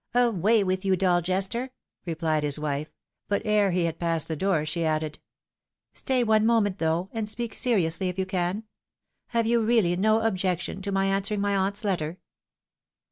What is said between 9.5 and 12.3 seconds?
really no objection to my answering my aunt's letter